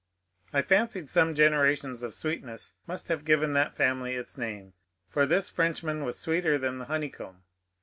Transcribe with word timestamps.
I 0.51 0.63
fancied 0.63 1.09
some 1.09 1.35
generations 1.35 2.01
of 2.01 2.15
sweetness 2.15 2.73
must 2.87 3.07
have 3.09 3.23
given 3.23 3.53
that 3.53 3.75
family 3.75 4.15
its 4.15 4.35
name, 4.35 4.73
for 5.07 5.27
this 5.27 5.51
Frenchman 5.51 6.03
was 6.03 6.17
sweeter 6.17 6.57
than 6.57 6.79
the 6.79 6.85
honeycomb. 6.85 7.43